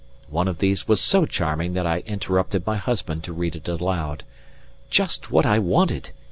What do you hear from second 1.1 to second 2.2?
charming that I